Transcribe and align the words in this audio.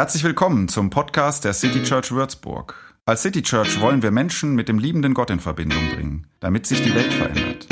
Herzlich 0.00 0.24
willkommen 0.24 0.66
zum 0.68 0.88
Podcast 0.88 1.44
der 1.44 1.52
City 1.52 1.82
Church 1.82 2.10
Würzburg. 2.10 2.74
Als 3.04 3.20
City 3.20 3.42
Church 3.42 3.82
wollen 3.82 4.02
wir 4.02 4.10
Menschen 4.10 4.54
mit 4.54 4.66
dem 4.66 4.78
liebenden 4.78 5.12
Gott 5.12 5.28
in 5.28 5.40
Verbindung 5.40 5.90
bringen, 5.90 6.26
damit 6.40 6.64
sich 6.64 6.80
die 6.80 6.94
Welt 6.94 7.12
verändert. 7.12 7.66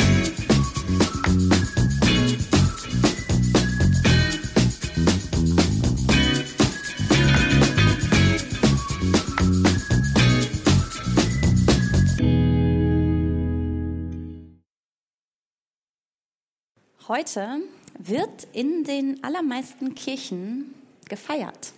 Heute 17.08 17.62
wird 17.98 18.46
in 18.52 18.84
den 18.84 19.24
allermeisten 19.24 19.94
Kirchen 19.94 20.74
gefeiert. 21.08 21.72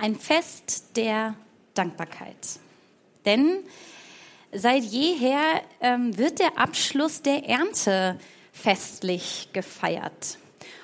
Ein 0.00 0.14
Fest 0.14 0.96
der 0.96 1.34
Dankbarkeit. 1.74 2.60
Denn 3.24 3.58
seit 4.52 4.84
jeher 4.84 5.60
ähm, 5.80 6.16
wird 6.16 6.38
der 6.38 6.56
Abschluss 6.56 7.20
der 7.22 7.48
Ernte 7.48 8.16
festlich 8.52 9.48
gefeiert. 9.52 10.38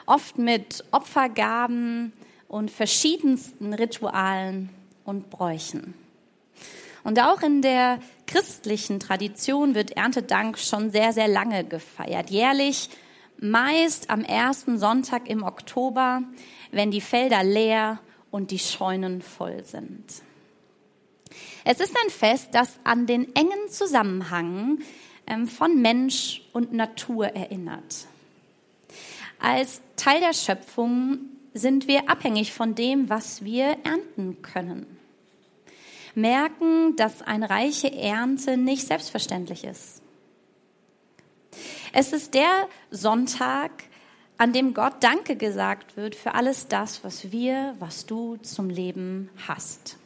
Oft 0.06 0.36
mit 0.36 0.84
Opfergaben 0.90 2.12
und 2.48 2.72
verschiedensten 2.72 3.72
Ritualen 3.72 4.70
und 5.04 5.30
Bräuchen. 5.30 5.94
Und 7.04 7.20
auch 7.20 7.42
in 7.42 7.62
der 7.62 8.00
christlichen 8.26 8.98
Tradition 8.98 9.76
wird 9.76 9.92
Erntedank 9.92 10.58
schon 10.58 10.90
sehr, 10.90 11.12
sehr 11.12 11.28
lange 11.28 11.62
gefeiert. 11.64 12.30
Jährlich 12.30 12.90
meist 13.38 14.10
am 14.10 14.24
ersten 14.24 14.76
Sonntag 14.76 15.28
im 15.28 15.44
Oktober, 15.44 16.22
wenn 16.72 16.90
die 16.90 17.00
Felder 17.00 17.44
leer 17.44 18.00
und 18.34 18.50
die 18.50 18.58
Scheunen 18.58 19.22
voll 19.22 19.64
sind. 19.64 20.02
Es 21.64 21.78
ist 21.78 21.96
ein 22.02 22.10
Fest, 22.10 22.48
das 22.50 22.80
an 22.82 23.06
den 23.06 23.32
engen 23.36 23.68
Zusammenhang 23.68 24.80
ähm, 25.28 25.46
von 25.46 25.80
Mensch 25.80 26.42
und 26.52 26.72
Natur 26.72 27.26
erinnert. 27.26 28.08
Als 29.38 29.82
Teil 29.94 30.18
der 30.18 30.32
Schöpfung 30.32 31.20
sind 31.52 31.86
wir 31.86 32.10
abhängig 32.10 32.52
von 32.52 32.74
dem, 32.74 33.08
was 33.08 33.44
wir 33.44 33.76
ernten 33.84 34.42
können. 34.42 34.98
Merken, 36.16 36.96
dass 36.96 37.22
eine 37.22 37.48
reiche 37.48 37.92
Ernte 37.92 38.56
nicht 38.56 38.84
selbstverständlich 38.84 39.62
ist. 39.62 40.02
Es 41.92 42.12
ist 42.12 42.34
der 42.34 42.68
Sonntag, 42.90 43.84
an 44.36 44.52
dem 44.52 44.74
Gott 44.74 44.94
Danke 45.00 45.36
gesagt 45.36 45.96
wird 45.96 46.14
für 46.14 46.34
alles 46.34 46.68
das, 46.68 47.04
was 47.04 47.30
wir, 47.30 47.74
was 47.78 48.06
du 48.06 48.36
zum 48.38 48.68
Leben 48.68 49.30
hast. 49.46 49.96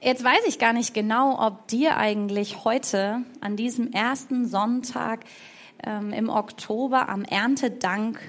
Jetzt 0.00 0.22
weiß 0.22 0.46
ich 0.46 0.58
gar 0.58 0.72
nicht 0.72 0.94
genau, 0.94 1.44
ob 1.44 1.66
dir 1.68 1.96
eigentlich 1.96 2.64
heute 2.64 3.22
an 3.40 3.56
diesem 3.56 3.90
ersten 3.90 4.46
Sonntag 4.46 5.24
ähm, 5.82 6.12
im 6.12 6.28
Oktober 6.28 7.08
am 7.08 7.24
Erntedank 7.24 8.20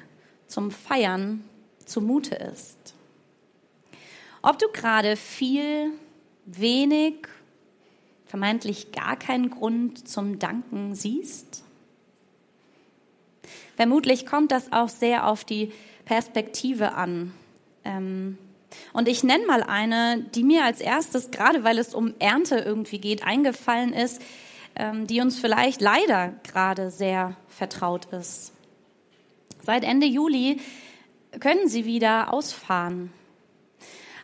zum 0.47 0.71
Feiern 0.71 1.43
zumute 1.85 2.35
ist. 2.35 2.95
Ob 4.41 4.57
du 4.57 4.67
gerade 4.71 5.17
viel, 5.17 5.91
wenig 6.45 7.27
vermeintlich 8.25 8.91
gar 8.91 9.15
keinen 9.15 9.51
Grund 9.51 10.07
zum 10.07 10.39
Danken 10.39 10.95
siehst? 10.95 11.63
Vermutlich 13.77 14.25
kommt 14.25 14.51
das 14.51 14.73
auch 14.73 14.89
sehr 14.89 15.27
auf 15.27 15.45
die 15.45 15.71
Perspektive 16.03 16.93
an. 16.93 17.31
Ähm, 17.85 18.37
und 18.91 19.07
ich 19.07 19.23
nenne 19.23 19.45
mal 19.45 19.63
eine, 19.63 20.25
die 20.35 20.43
mir 20.43 20.65
als 20.65 20.81
erstes, 20.81 21.31
gerade 21.31 21.63
weil 21.63 21.77
es 21.77 21.93
um 21.93 22.13
Ernte 22.19 22.57
irgendwie 22.57 22.99
geht, 22.99 23.23
eingefallen 23.23 23.93
ist, 23.93 24.21
ähm, 24.75 25.07
die 25.07 25.21
uns 25.21 25.39
vielleicht 25.39 25.79
leider 25.79 26.33
gerade 26.43 26.91
sehr 26.91 27.37
vertraut 27.47 28.05
ist. 28.05 28.51
Seit 29.61 29.83
Ende 29.83 30.07
Juli 30.07 30.59
können 31.39 31.67
sie 31.67 31.85
wieder 31.85 32.33
ausfahren. 32.33 33.13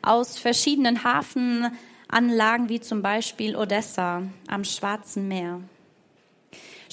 Aus 0.01 0.37
verschiedenen 0.37 1.03
Hafen 1.03 1.71
Anlagen 2.07 2.69
wie 2.69 2.79
zum 2.79 3.01
Beispiel 3.01 3.55
Odessa 3.55 4.23
am 4.47 4.63
Schwarzen 4.63 5.27
Meer. 5.27 5.61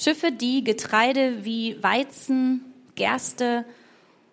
Schiffe, 0.01 0.31
die 0.31 0.63
Getreide 0.63 1.45
wie 1.45 1.81
Weizen, 1.83 2.73
Gerste 2.95 3.65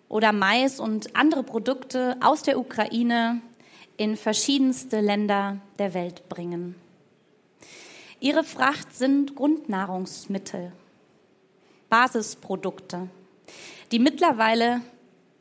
oder 0.07 0.31
Mais 0.33 0.79
und 0.79 1.15
andere 1.15 1.43
Produkte 1.43 2.17
aus 2.21 2.41
der 2.41 2.57
Ukraine 2.57 3.39
in 3.95 4.17
verschiedenste 4.17 4.99
Länder 4.99 5.57
der 5.77 5.93
Welt 5.93 6.27
bringen. 6.27 6.73
Ihre 8.19 8.43
Fracht 8.43 8.95
sind 8.95 9.35
Grundnahrungsmittel, 9.35 10.71
Basisprodukte, 11.87 13.07
die 13.91 13.99
mittlerweile 13.99 14.81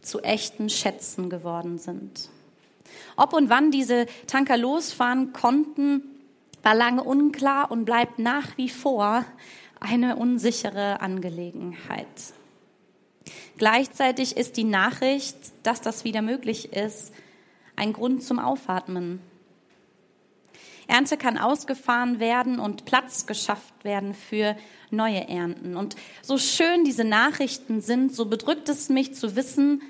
zu 0.02 0.20
echten 0.20 0.68
Schätzen 0.68 1.30
geworden 1.30 1.78
sind. 1.78 2.28
Ob 3.16 3.32
und 3.32 3.48
wann 3.48 3.70
diese 3.70 4.04
Tanker 4.26 4.58
losfahren 4.58 5.32
konnten, 5.32 6.02
war 6.62 6.74
lange 6.74 7.02
unklar 7.02 7.70
und 7.70 7.86
bleibt 7.86 8.18
nach 8.18 8.58
wie 8.58 8.68
vor 8.68 9.24
eine 9.80 10.16
unsichere 10.16 11.00
Angelegenheit. 11.00 12.06
Gleichzeitig 13.56 14.36
ist 14.36 14.56
die 14.56 14.64
Nachricht, 14.64 15.36
dass 15.62 15.80
das 15.80 16.04
wieder 16.04 16.22
möglich 16.22 16.72
ist, 16.72 17.12
ein 17.76 17.92
Grund 17.92 18.22
zum 18.22 18.38
Aufatmen. 18.38 19.20
Ernte 20.86 21.18
kann 21.18 21.36
ausgefahren 21.36 22.18
werden 22.18 22.58
und 22.58 22.86
Platz 22.86 23.26
geschafft 23.26 23.84
werden 23.84 24.14
für 24.14 24.56
neue 24.90 25.28
Ernten. 25.28 25.76
Und 25.76 25.96
so 26.22 26.38
schön 26.38 26.84
diese 26.84 27.04
Nachrichten 27.04 27.80
sind, 27.82 28.14
so 28.14 28.24
bedrückt 28.24 28.68
es 28.70 28.88
mich 28.88 29.14
zu 29.14 29.36
wissen, 29.36 29.82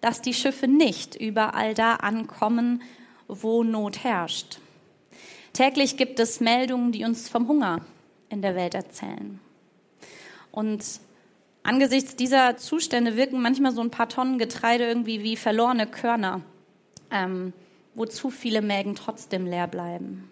dass 0.00 0.22
die 0.22 0.32
Schiffe 0.32 0.66
nicht 0.66 1.14
überall 1.14 1.74
da 1.74 1.96
ankommen, 1.96 2.82
wo 3.28 3.62
Not 3.62 4.02
herrscht. 4.02 4.60
Täglich 5.52 5.98
gibt 5.98 6.18
es 6.20 6.40
Meldungen, 6.40 6.90
die 6.90 7.04
uns 7.04 7.28
vom 7.28 7.46
Hunger 7.46 7.82
in 8.30 8.42
der 8.42 8.54
Welt 8.54 8.74
erzählen. 8.74 9.38
Und 10.50 10.84
angesichts 11.62 12.16
dieser 12.16 12.56
Zustände 12.56 13.16
wirken 13.16 13.42
manchmal 13.42 13.72
so 13.72 13.82
ein 13.82 13.90
paar 13.90 14.08
Tonnen 14.08 14.38
Getreide 14.38 14.84
irgendwie 14.84 15.22
wie 15.22 15.36
verlorene 15.36 15.86
Körner, 15.86 16.40
ähm, 17.10 17.52
wo 17.94 18.06
zu 18.06 18.30
viele 18.30 18.62
Mägen 18.62 18.94
trotzdem 18.94 19.46
leer 19.46 19.66
bleiben. 19.66 20.30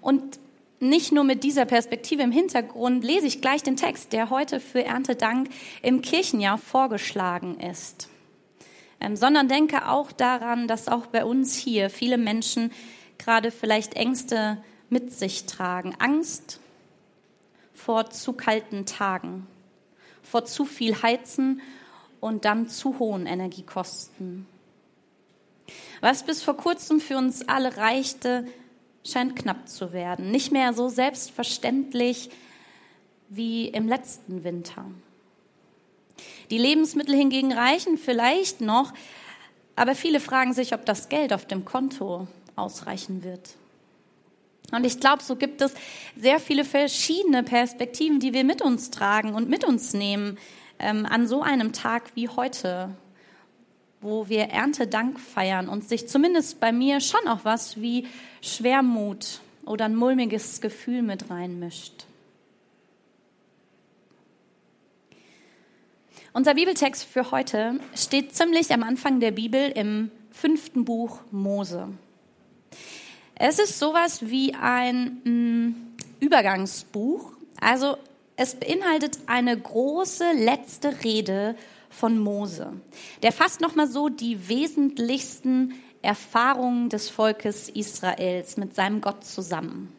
Und 0.00 0.38
nicht 0.80 1.12
nur 1.12 1.24
mit 1.24 1.42
dieser 1.42 1.64
Perspektive 1.64 2.22
im 2.22 2.30
Hintergrund 2.30 3.02
lese 3.02 3.26
ich 3.26 3.40
gleich 3.40 3.62
den 3.62 3.76
Text, 3.76 4.12
der 4.12 4.30
heute 4.30 4.60
für 4.60 4.84
Erntedank 4.84 5.48
im 5.82 6.02
Kirchenjahr 6.02 6.58
vorgeschlagen 6.58 7.58
ist, 7.58 8.08
ähm, 9.00 9.16
sondern 9.16 9.48
denke 9.48 9.88
auch 9.88 10.12
daran, 10.12 10.68
dass 10.68 10.88
auch 10.88 11.06
bei 11.06 11.24
uns 11.24 11.56
hier 11.56 11.90
viele 11.90 12.18
Menschen 12.18 12.70
gerade 13.18 13.50
vielleicht 13.50 13.94
Ängste 13.94 14.58
mit 14.90 15.12
sich 15.12 15.46
tragen. 15.46 15.94
Angst 15.98 16.60
vor 17.74 18.10
zu 18.10 18.32
kalten 18.32 18.86
Tagen, 18.86 19.46
vor 20.22 20.44
zu 20.44 20.64
viel 20.64 21.02
Heizen 21.02 21.60
und 22.20 22.44
dann 22.44 22.68
zu 22.68 22.98
hohen 22.98 23.26
Energiekosten. 23.26 24.46
Was 26.00 26.24
bis 26.24 26.42
vor 26.42 26.56
kurzem 26.56 27.00
für 27.00 27.16
uns 27.16 27.48
alle 27.48 27.76
reichte, 27.76 28.46
scheint 29.04 29.36
knapp 29.36 29.68
zu 29.68 29.92
werden. 29.92 30.30
Nicht 30.30 30.52
mehr 30.52 30.72
so 30.72 30.88
selbstverständlich 30.88 32.30
wie 33.28 33.68
im 33.68 33.88
letzten 33.88 34.44
Winter. 34.44 34.84
Die 36.50 36.58
Lebensmittel 36.58 37.14
hingegen 37.14 37.52
reichen 37.52 37.98
vielleicht 37.98 38.60
noch, 38.60 38.92
aber 39.76 39.94
viele 39.94 40.18
fragen 40.18 40.52
sich, 40.52 40.74
ob 40.74 40.84
das 40.84 41.08
Geld 41.08 41.32
auf 41.32 41.46
dem 41.46 41.64
Konto 41.64 42.26
ausreichen 42.56 43.22
wird. 43.22 43.50
Und 44.70 44.84
ich 44.84 45.00
glaube, 45.00 45.22
so 45.22 45.36
gibt 45.36 45.62
es 45.62 45.72
sehr 46.16 46.40
viele 46.40 46.64
verschiedene 46.64 47.42
Perspektiven, 47.42 48.20
die 48.20 48.34
wir 48.34 48.44
mit 48.44 48.60
uns 48.60 48.90
tragen 48.90 49.34
und 49.34 49.48
mit 49.48 49.64
uns 49.64 49.94
nehmen 49.94 50.38
ähm, 50.78 51.06
an 51.06 51.26
so 51.26 51.42
einem 51.42 51.72
Tag 51.72 52.10
wie 52.14 52.28
heute, 52.28 52.94
wo 54.00 54.28
wir 54.28 54.44
Erntedank 54.44 55.18
feiern 55.18 55.68
und 55.68 55.88
sich 55.88 56.06
zumindest 56.08 56.60
bei 56.60 56.70
mir 56.70 57.00
schon 57.00 57.26
auch 57.28 57.44
was 57.44 57.80
wie 57.80 58.06
Schwermut 58.42 59.40
oder 59.64 59.86
ein 59.86 59.96
mulmiges 59.96 60.60
Gefühl 60.60 61.02
mit 61.02 61.30
reinmischt. 61.30 62.04
Unser 66.34 66.54
Bibeltext 66.54 67.04
für 67.04 67.30
heute 67.30 67.80
steht 67.96 68.34
ziemlich 68.34 68.72
am 68.72 68.82
Anfang 68.82 69.18
der 69.18 69.32
Bibel 69.32 69.70
im 69.70 70.10
fünften 70.30 70.84
Buch 70.84 71.20
Mose. 71.30 71.88
Es 73.40 73.60
ist 73.60 73.78
sowas 73.78 74.28
wie 74.28 74.52
ein 74.54 75.20
mh, 75.24 75.30
mm, 75.30 75.74
Übergangsbuch. 76.20 77.32
Also 77.60 77.96
es 78.36 78.56
beinhaltet 78.56 79.18
eine 79.26 79.56
große 79.56 80.32
letzte 80.32 81.04
Rede 81.04 81.54
von 81.88 82.18
Mose. 82.18 82.72
Der 83.22 83.32
fasst 83.32 83.60
nochmal 83.60 83.86
so 83.86 84.08
die 84.08 84.48
wesentlichsten 84.48 85.74
Erfahrungen 86.02 86.88
des 86.88 87.08
Volkes 87.10 87.68
Israels 87.68 88.56
mit 88.56 88.74
seinem 88.74 89.00
Gott 89.00 89.24
zusammen. 89.24 89.92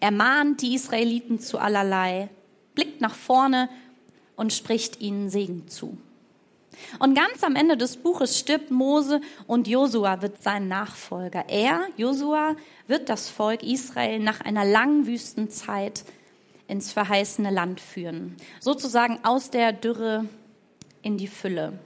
Er 0.00 0.10
mahnt 0.10 0.62
die 0.62 0.74
Israeliten 0.74 1.40
zu 1.40 1.58
allerlei, 1.58 2.28
blickt 2.74 3.00
nach 3.00 3.14
vorne 3.14 3.68
und 4.36 4.52
spricht 4.52 5.00
ihnen 5.00 5.30
Segen 5.30 5.68
zu. 5.68 5.96
Und 6.98 7.14
ganz 7.14 7.42
am 7.42 7.56
Ende 7.56 7.76
des 7.76 7.96
Buches 7.96 8.38
stirbt 8.38 8.70
Mose 8.70 9.20
und 9.46 9.68
Josua 9.68 10.22
wird 10.22 10.42
sein 10.42 10.68
Nachfolger. 10.68 11.44
Er, 11.48 11.86
Josua, 11.96 12.56
wird 12.86 13.08
das 13.08 13.28
Volk 13.28 13.62
Israel 13.62 14.18
nach 14.18 14.40
einer 14.40 14.64
langen 14.64 15.06
Wüstenzeit 15.06 16.04
ins 16.66 16.92
verheißene 16.92 17.50
Land 17.50 17.80
führen. 17.80 18.36
Sozusagen 18.60 19.20
aus 19.24 19.50
der 19.50 19.72
Dürre 19.72 20.26
in 21.02 21.16
die 21.16 21.28
Fülle. 21.28 21.78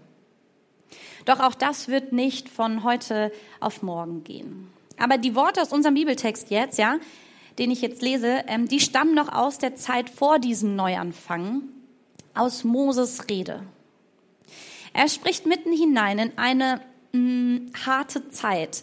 Doch 1.25 1.41
auch 1.41 1.55
das 1.55 1.89
wird 1.89 2.13
nicht 2.13 2.49
von 2.49 2.83
heute 2.83 3.33
auf 3.61 3.83
morgen 3.83 4.25
gehen. 4.25 4.69
Aber 4.99 5.19
die 5.19 5.35
Worte 5.35 5.63
aus 5.63 5.73
unserem 5.73 5.95
Bibeltext 5.95 6.51
jetzt, 6.51 6.79
ja, 6.79 6.99
den 7.59 7.71
ich 7.71 7.83
jetzt 7.83 8.03
lese, 8.03 8.45
ähm, 8.47 8.69
die 8.69 8.81
stammen 8.81 9.15
noch 9.15 9.33
aus 9.33 9.59
der 9.59 9.77
Zeit 9.77 10.11
vor 10.11 10.39
diesem 10.39 10.75
Neuanfang, 10.75 11.63
aus 12.35 12.65
Moses 12.65 13.29
Rede. 13.29 13.63
Er 14.93 15.09
spricht 15.09 15.47
mitten 15.47 15.73
hinein 15.73 16.19
in 16.19 16.39
eine 16.39 16.81
mh, 17.13 17.19
mm, 17.21 17.73
harte 17.87 18.29
Zeit 18.31 18.83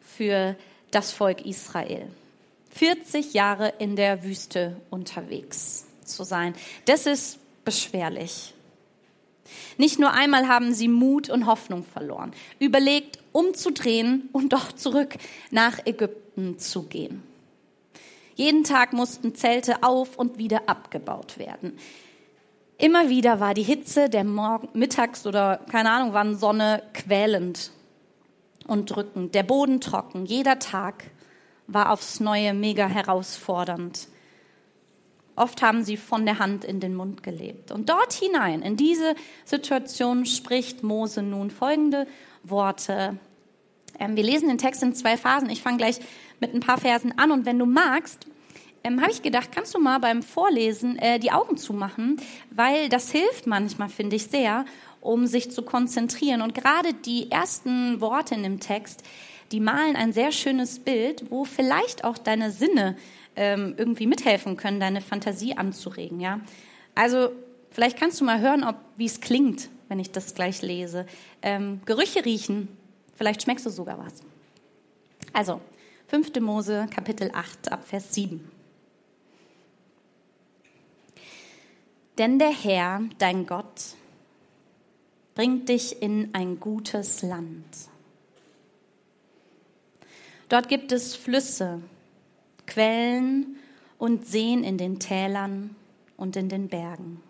für 0.00 0.56
das 0.90 1.12
Volk 1.12 1.44
Israel. 1.44 2.08
40 2.70 3.32
Jahre 3.32 3.72
in 3.78 3.96
der 3.96 4.22
Wüste 4.22 4.76
unterwegs 4.90 5.86
zu 6.04 6.24
sein. 6.24 6.54
Das 6.84 7.06
ist 7.06 7.38
beschwerlich. 7.64 8.54
Nicht 9.78 9.98
nur 9.98 10.12
einmal 10.12 10.48
haben 10.48 10.74
sie 10.74 10.88
Mut 10.88 11.30
und 11.30 11.46
Hoffnung 11.46 11.84
verloren, 11.84 12.32
überlegt, 12.58 13.18
umzudrehen 13.32 14.28
und 14.32 14.52
doch 14.52 14.72
zurück 14.72 15.14
nach 15.50 15.84
Ägypten 15.86 16.58
zu 16.58 16.84
gehen. 16.84 17.22
Jeden 18.34 18.64
Tag 18.64 18.92
mussten 18.92 19.34
Zelte 19.34 19.82
auf 19.82 20.16
und 20.18 20.36
wieder 20.36 20.68
abgebaut 20.68 21.38
werden. 21.38 21.78
Immer 22.78 23.08
wieder 23.08 23.40
war 23.40 23.54
die 23.54 23.62
Hitze 23.62 24.10
der 24.10 24.24
Morgen, 24.24 24.68
Mittags- 24.74 25.26
oder 25.26 25.60
keine 25.70 25.90
Ahnung 25.90 26.12
wann 26.12 26.36
Sonne 26.36 26.82
quälend 26.92 27.70
und 28.66 28.94
drückend, 28.94 29.34
der 29.34 29.44
Boden 29.44 29.80
trocken. 29.80 30.26
Jeder 30.26 30.58
Tag 30.58 31.04
war 31.66 31.90
aufs 31.90 32.20
Neue 32.20 32.52
mega 32.52 32.86
herausfordernd. 32.86 34.08
Oft 35.36 35.62
haben 35.62 35.84
sie 35.84 35.96
von 35.96 36.26
der 36.26 36.38
Hand 36.38 36.64
in 36.64 36.80
den 36.80 36.94
Mund 36.94 37.22
gelebt. 37.22 37.70
Und 37.70 37.88
dort 37.88 38.12
hinein, 38.12 38.62
in 38.62 38.76
diese 38.76 39.14
Situation, 39.44 40.26
spricht 40.26 40.82
Mose 40.82 41.22
nun 41.22 41.50
folgende 41.50 42.06
Worte. 42.42 43.18
Ähm, 43.98 44.16
wir 44.16 44.22
lesen 44.22 44.48
den 44.48 44.58
Text 44.58 44.82
in 44.82 44.94
zwei 44.94 45.16
Phasen. 45.16 45.50
Ich 45.50 45.62
fange 45.62 45.78
gleich 45.78 45.98
mit 46.40 46.54
ein 46.54 46.60
paar 46.60 46.78
Versen 46.78 47.18
an. 47.18 47.30
Und 47.32 47.46
wenn 47.46 47.58
du 47.58 47.66
magst, 47.66 48.26
ähm, 48.86 49.00
habe 49.00 49.10
ich 49.10 49.22
gedacht, 49.22 49.50
kannst 49.52 49.74
du 49.74 49.80
mal 49.80 49.98
beim 49.98 50.22
Vorlesen 50.22 50.96
äh, 50.98 51.18
die 51.18 51.32
Augen 51.32 51.56
zumachen, 51.56 52.20
weil 52.50 52.88
das 52.88 53.10
hilft 53.10 53.46
manchmal, 53.46 53.88
finde 53.88 54.16
ich 54.16 54.26
sehr, 54.26 54.64
um 55.00 55.26
sich 55.26 55.50
zu 55.50 55.62
konzentrieren. 55.62 56.40
Und 56.40 56.54
gerade 56.54 56.94
die 56.94 57.30
ersten 57.30 58.00
Worte 58.00 58.36
in 58.36 58.44
dem 58.44 58.60
Text, 58.60 59.02
die 59.50 59.60
malen 59.60 59.96
ein 59.96 60.12
sehr 60.12 60.30
schönes 60.30 60.78
Bild, 60.78 61.30
wo 61.30 61.44
vielleicht 61.44 62.04
auch 62.04 62.16
deine 62.16 62.50
Sinne 62.52 62.96
ähm, 63.34 63.74
irgendwie 63.76 64.06
mithelfen 64.06 64.56
können, 64.56 64.78
deine 64.78 65.00
Fantasie 65.00 65.56
anzuregen. 65.56 66.20
Ja, 66.20 66.40
also 66.94 67.30
vielleicht 67.70 67.98
kannst 67.98 68.20
du 68.20 68.24
mal 68.24 68.40
hören, 68.40 68.62
ob 68.62 68.76
wie 68.96 69.06
es 69.06 69.20
klingt, 69.20 69.68
wenn 69.88 69.98
ich 69.98 70.12
das 70.12 70.34
gleich 70.34 70.62
lese. 70.62 71.06
Ähm, 71.42 71.80
Gerüche 71.86 72.24
riechen, 72.24 72.68
vielleicht 73.14 73.42
schmeckst 73.42 73.66
du 73.66 73.70
sogar 73.70 73.98
was. 73.98 74.22
Also 75.32 75.60
5. 76.06 76.40
Mose 76.40 76.86
Kapitel 76.94 77.30
8 77.34 77.72
ab 77.72 77.84
Vers 77.84 78.14
7. 78.14 78.55
Denn 82.18 82.38
der 82.38 82.50
Herr, 82.50 83.02
dein 83.18 83.46
Gott, 83.46 83.94
bringt 85.34 85.68
dich 85.68 86.00
in 86.00 86.34
ein 86.34 86.58
gutes 86.60 87.22
Land. 87.22 87.66
Dort 90.48 90.68
gibt 90.68 90.92
es 90.92 91.14
Flüsse, 91.14 91.82
Quellen 92.66 93.56
und 93.98 94.26
Seen 94.26 94.64
in 94.64 94.78
den 94.78 94.98
Tälern 94.98 95.76
und 96.16 96.36
in 96.36 96.48
den 96.48 96.68
Bergen. 96.68 97.20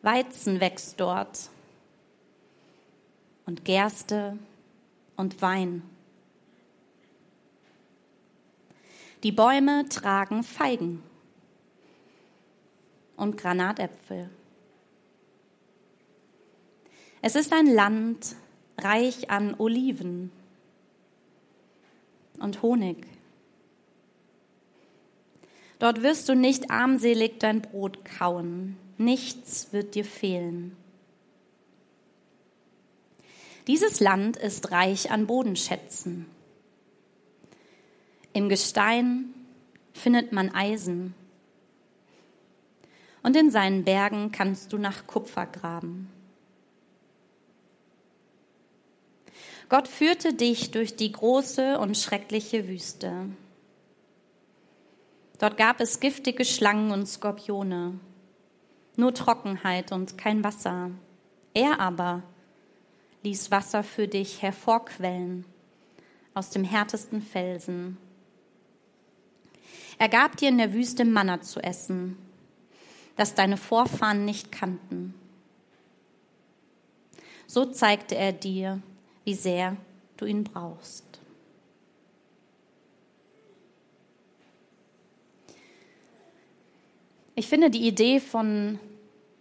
Weizen 0.00 0.60
wächst 0.60 0.98
dort 1.00 1.50
und 3.44 3.64
Gerste 3.66 4.38
und 5.16 5.42
Wein. 5.42 5.82
Die 9.22 9.32
Bäume 9.32 9.86
tragen 9.88 10.44
Feigen 10.44 11.02
und 13.18 13.36
Granatäpfel. 13.36 14.30
Es 17.20 17.34
ist 17.34 17.52
ein 17.52 17.66
Land 17.66 18.36
reich 18.78 19.28
an 19.28 19.54
Oliven 19.58 20.30
und 22.38 22.62
Honig. 22.62 23.06
Dort 25.80 26.02
wirst 26.02 26.28
du 26.28 26.34
nicht 26.34 26.70
armselig 26.70 27.38
dein 27.40 27.60
Brot 27.60 28.04
kauen, 28.04 28.76
nichts 28.96 29.72
wird 29.72 29.94
dir 29.94 30.04
fehlen. 30.04 30.76
Dieses 33.66 34.00
Land 34.00 34.36
ist 34.36 34.70
reich 34.70 35.10
an 35.10 35.26
Bodenschätzen. 35.26 36.26
Im 38.32 38.48
Gestein 38.48 39.34
findet 39.92 40.32
man 40.32 40.54
Eisen 40.54 41.14
und 43.28 43.36
in 43.36 43.50
seinen 43.50 43.84
Bergen 43.84 44.32
kannst 44.32 44.72
du 44.72 44.78
nach 44.78 45.06
Kupfer 45.06 45.44
graben. 45.44 46.08
Gott 49.68 49.86
führte 49.86 50.32
dich 50.32 50.70
durch 50.70 50.96
die 50.96 51.12
große 51.12 51.78
und 51.78 51.98
schreckliche 51.98 52.68
Wüste. 52.68 53.26
Dort 55.38 55.58
gab 55.58 55.78
es 55.82 56.00
giftige 56.00 56.46
Schlangen 56.46 56.90
und 56.90 57.04
Skorpione, 57.04 58.00
nur 58.96 59.12
Trockenheit 59.12 59.92
und 59.92 60.16
kein 60.16 60.42
Wasser. 60.42 60.90
Er 61.52 61.80
aber 61.80 62.22
ließ 63.24 63.50
Wasser 63.50 63.82
für 63.82 64.08
dich 64.08 64.40
hervorquellen 64.40 65.44
aus 66.32 66.48
dem 66.48 66.64
härtesten 66.64 67.20
Felsen. 67.20 67.98
Er 69.98 70.08
gab 70.08 70.38
dir 70.38 70.48
in 70.48 70.56
der 70.56 70.72
Wüste 70.72 71.04
Manna 71.04 71.42
zu 71.42 71.60
essen 71.60 72.16
das 73.18 73.34
deine 73.34 73.56
Vorfahren 73.56 74.24
nicht 74.24 74.52
kannten. 74.52 75.12
So 77.48 77.64
zeigte 77.64 78.14
er 78.14 78.32
dir, 78.32 78.80
wie 79.24 79.34
sehr 79.34 79.76
du 80.16 80.24
ihn 80.24 80.44
brauchst. 80.44 81.04
Ich 87.34 87.46
finde 87.46 87.70
die 87.70 87.86
Idee 87.86 88.20
von 88.20 88.78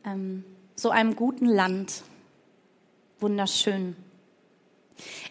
ähm, 0.04 0.44
so 0.76 0.90
einem 0.90 1.16
guten 1.16 1.48
Land 1.48 2.04
wunderschön. 3.20 3.96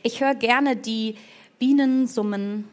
Ich 0.03 0.21
höre 0.21 0.35
gerne 0.35 0.77
die 0.77 1.17
Bienen 1.59 2.07
summen, 2.07 2.69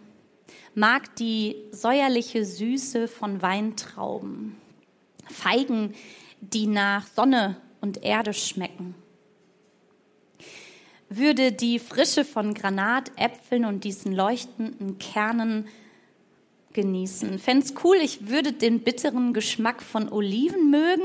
mag 0.75 1.15
die 1.15 1.55
säuerliche 1.71 2.45
Süße 2.45 3.07
von 3.07 3.41
Weintrauben. 3.41 4.62
Feigen, 5.33 5.93
die 6.39 6.67
nach 6.67 7.07
Sonne 7.07 7.57
und 7.81 8.03
Erde 8.03 8.33
schmecken. 8.33 8.95
Würde 11.09 11.51
die 11.51 11.79
Frische 11.79 12.25
von 12.25 12.53
Granatäpfeln 12.53 13.65
und 13.65 13.83
diesen 13.83 14.13
leuchtenden 14.13 14.97
Kernen 14.99 15.67
genießen. 16.73 17.37
Fände 17.39 17.65
es 17.65 17.73
cool, 17.83 17.97
ich 17.97 18.29
würde 18.29 18.51
den 18.51 18.79
bitteren 18.79 19.33
Geschmack 19.33 19.81
von 19.83 20.11
Oliven 20.11 20.71
mögen. 20.71 21.03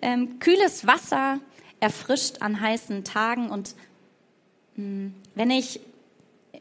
Ähm, 0.00 0.38
kühles 0.38 0.86
Wasser 0.86 1.40
erfrischt 1.80 2.40
an 2.40 2.60
heißen 2.60 3.04
Tagen 3.04 3.50
und 3.50 3.74
mh, 4.76 4.84
hm, 4.84 5.14
wenn 5.34 5.50
ich 5.50 5.80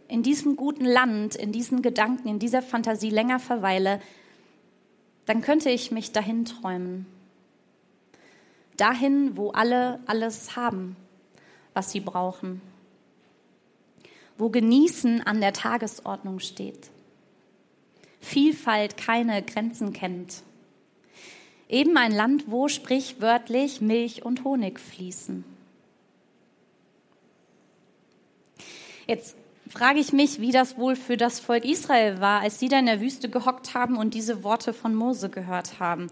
in 0.07 0.23
diesem 0.23 0.55
guten 0.55 0.85
Land, 0.85 1.35
in 1.35 1.51
diesen 1.51 1.81
Gedanken, 1.81 2.27
in 2.27 2.39
dieser 2.39 2.61
Fantasie 2.61 3.09
länger 3.09 3.39
verweile, 3.39 4.01
dann 5.25 5.41
könnte 5.41 5.69
ich 5.69 5.91
mich 5.91 6.11
dahin 6.11 6.45
träumen. 6.45 7.05
Dahin, 8.77 9.37
wo 9.37 9.51
alle 9.51 9.99
alles 10.05 10.55
haben, 10.55 10.95
was 11.73 11.91
sie 11.91 11.99
brauchen. 11.99 12.61
Wo 14.37 14.49
Genießen 14.49 15.21
an 15.21 15.41
der 15.41 15.53
Tagesordnung 15.53 16.39
steht. 16.39 16.89
Vielfalt 18.19 18.97
keine 18.97 19.43
Grenzen 19.43 19.93
kennt. 19.93 20.43
Eben 21.69 21.95
ein 21.97 22.11
Land, 22.11 22.49
wo 22.51 22.67
sprichwörtlich 22.67 23.81
Milch 23.81 24.25
und 24.25 24.43
Honig 24.43 24.79
fließen. 24.79 25.45
Jetzt 29.07 29.35
frage 29.71 29.99
ich 29.99 30.11
mich, 30.11 30.41
wie 30.41 30.51
das 30.51 30.77
wohl 30.77 30.95
für 30.95 31.17
das 31.17 31.39
Volk 31.39 31.63
Israel 31.63 32.19
war, 32.19 32.41
als 32.41 32.59
sie 32.59 32.67
da 32.67 32.79
in 32.79 32.85
der 32.85 33.01
Wüste 33.01 33.29
gehockt 33.29 33.73
haben 33.73 33.97
und 33.97 34.13
diese 34.13 34.43
Worte 34.43 34.73
von 34.73 34.93
Mose 34.93 35.29
gehört 35.29 35.79
haben. 35.79 36.07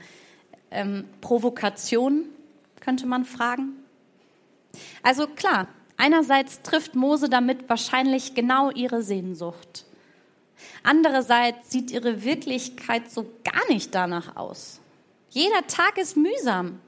Ähm, 0.72 1.06
Provokation, 1.22 2.26
könnte 2.80 3.06
man 3.06 3.26
fragen. 3.26 3.74
Also 5.04 5.28
klar, 5.28 5.68
einerseits 5.98 6.62
trifft 6.62 6.96
Mose 6.96 7.30
damit 7.30 7.68
wahrscheinlich 7.70 8.34
genau 8.34 8.72
ihre 8.72 9.04
Sehnsucht. 9.04 9.86
Andererseits 10.84 11.72
sieht 11.72 11.92
ihre 11.92 12.24
Wirklichkeit 12.24 13.12
so 13.12 13.30
gar 13.44 13.68
nicht 13.70 13.94
danach 13.94 14.36
aus. 14.38 14.80
Jeder 15.30 15.68
Tag 15.68 15.98
ist 15.98 16.18
mühsam. 16.18 16.80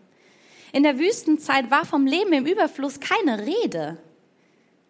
In 0.71 0.83
der 0.83 0.97
Wüstenzeit 0.97 1.69
war 1.69 1.85
vom 1.85 2.05
Leben 2.05 2.31
im 2.31 2.45
Überfluss 2.45 2.99
keine 2.99 3.45
Rede. 3.45 3.97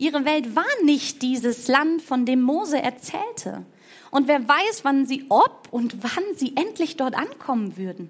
Ihre 0.01 0.25
Welt 0.25 0.55
war 0.55 0.65
nicht 0.83 1.21
dieses 1.21 1.67
Land, 1.67 2.01
von 2.01 2.25
dem 2.25 2.41
Mose 2.41 2.81
erzählte. 2.81 3.63
Und 4.09 4.27
wer 4.27 4.49
weiß, 4.49 4.83
wann 4.83 5.05
sie, 5.05 5.25
ob 5.29 5.67
und 5.69 6.01
wann 6.01 6.23
sie 6.35 6.57
endlich 6.57 6.97
dort 6.97 7.13
ankommen 7.13 7.77
würden. 7.77 8.09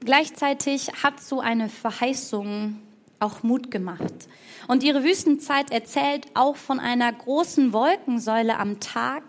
Gleichzeitig 0.00 0.90
hat 1.02 1.22
so 1.22 1.40
eine 1.40 1.68
Verheißung 1.68 2.80
auch 3.20 3.42
Mut 3.42 3.70
gemacht. 3.70 4.14
Und 4.68 4.82
ihre 4.82 5.04
Wüstenzeit 5.04 5.70
erzählt 5.70 6.26
auch 6.32 6.56
von 6.56 6.80
einer 6.80 7.12
großen 7.12 7.74
Wolkensäule 7.74 8.58
am 8.58 8.80
Tag 8.80 9.22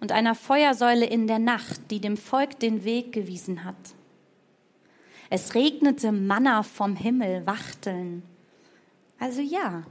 und 0.00 0.12
einer 0.12 0.34
Feuersäule 0.34 1.06
in 1.06 1.26
der 1.26 1.38
Nacht, 1.38 1.80
die 1.90 2.00
dem 2.02 2.18
Volk 2.18 2.60
den 2.60 2.84
Weg 2.84 3.12
gewiesen 3.12 3.64
hat. 3.64 3.94
Es 5.30 5.54
regnete 5.54 6.12
Manna 6.12 6.62
vom 6.62 6.96
Himmel, 6.96 7.46
Wachteln. 7.46 8.22
Also 9.18 9.42
ja. 9.42 9.84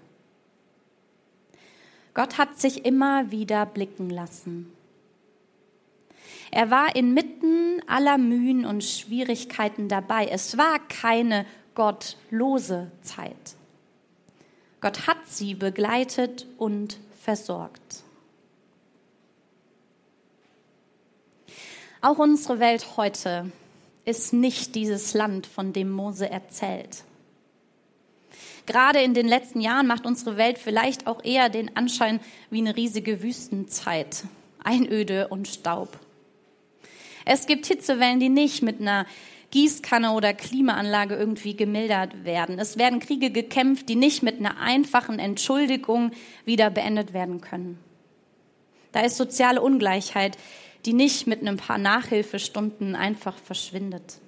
Gott 2.14 2.38
hat 2.38 2.60
sich 2.60 2.86
immer 2.86 3.30
wieder 3.30 3.66
blicken 3.68 4.10
lassen. 4.10 4.74
Er 6.50 6.72
war 6.72 6.96
inmitten 6.96 7.82
aller 7.88 8.18
Mühen 8.18 8.66
und 8.66 8.84
Schwierigkeiten 8.84 9.90
dabei. 9.90 10.28
Es 10.28 10.58
war 10.58 10.80
keine 10.88 11.46
gottlose 11.76 12.92
Zeit. 13.04 13.56
Gott 14.82 15.06
hat 15.06 15.28
sie 15.28 15.54
begleitet 15.54 16.48
und 16.58 16.98
versorgt. 17.22 18.04
Auch 22.02 22.18
unsere 22.18 22.60
Welt 22.60 22.98
heute 22.98 23.52
ist 24.08 24.32
nicht 24.32 24.76
dieses 24.76 25.14
Land, 25.14 25.46
von 25.46 25.74
dem 25.74 25.92
Mose 25.92 26.30
erzählt. 26.30 27.04
Gerade 28.66 29.02
in 29.02 29.14
den 29.14 29.28
letzten 29.28 29.60
Jahren 29.60 29.86
macht 29.86 30.06
unsere 30.06 30.38
Welt 30.38 30.58
vielleicht 30.58 31.08
auch 31.08 31.24
eher 31.24 31.50
den 31.50 31.76
Anschein 31.76 32.22
wie 32.50 32.60
eine 32.60 32.76
riesige 32.76 33.22
Wüstenzeit, 33.22 34.24
Einöde 34.64 35.28
und 35.28 35.48
Staub. 35.48 36.00
Es 37.26 37.48
gibt 37.48 37.66
Hitzewellen, 37.66 38.22
die 38.22 38.30
nicht 38.30 38.64
mit 38.64 38.80
einer 38.80 39.06
Gießkanne 39.52 40.12
oder 40.12 40.34
Klimaanlage 40.34 41.16
irgendwie 41.16 41.56
gemildert 41.56 42.24
werden. 42.24 42.60
Es 42.60 42.78
werden 42.78 43.02
Kriege 43.02 43.30
gekämpft, 43.30 43.90
die 43.90 43.96
nicht 43.96 44.24
mit 44.24 44.40
einer 44.40 44.60
einfachen 44.60 45.20
Entschuldigung 45.20 46.12
wieder 46.46 46.70
beendet 46.70 47.14
werden 47.14 47.42
können. 47.42 47.78
Da 48.94 49.02
ist 49.02 49.18
soziale 49.18 49.62
Ungleichheit, 49.62 50.38
die 50.86 50.94
nicht 50.94 51.28
mit 51.28 51.46
ein 51.46 51.58
paar 51.58 51.78
Nachhilfestunden 51.78 52.96
einfach 52.96 53.38
verschwindet. 53.38 54.20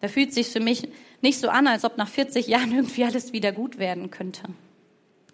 Da 0.00 0.08
fühlt 0.08 0.34
sich 0.34 0.48
für 0.48 0.60
mich 0.60 0.88
nicht 1.22 1.38
so 1.38 1.48
an, 1.48 1.66
als 1.66 1.84
ob 1.84 1.96
nach 1.96 2.08
40 2.08 2.46
Jahren 2.46 2.72
irgendwie 2.72 3.04
alles 3.04 3.32
wieder 3.32 3.52
gut 3.52 3.78
werden 3.78 4.10
könnte. 4.10 4.42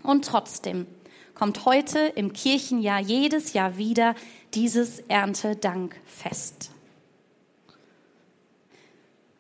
Und 0.02 0.25
trotzdem 0.25 0.87
kommt 1.35 1.64
heute 1.64 1.99
im 1.99 2.33
Kirchenjahr 2.33 3.00
jedes 3.00 3.52
Jahr 3.52 3.76
wieder 3.76 4.14
dieses 4.55 5.00
Erntedankfest. 5.00 6.71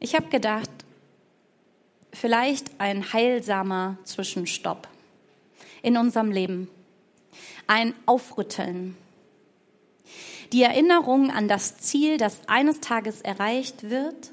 Ich 0.00 0.14
habe 0.14 0.28
gedacht, 0.28 0.70
vielleicht 2.12 2.70
ein 2.78 3.12
heilsamer 3.12 3.98
Zwischenstopp 4.04 4.88
in 5.82 5.96
unserem 5.96 6.30
Leben, 6.30 6.68
ein 7.66 7.94
Aufrütteln, 8.06 8.96
die 10.52 10.62
Erinnerung 10.62 11.30
an 11.30 11.48
das 11.48 11.78
Ziel, 11.78 12.16
das 12.16 12.40
eines 12.48 12.80
Tages 12.80 13.20
erreicht 13.20 13.88
wird 13.88 14.32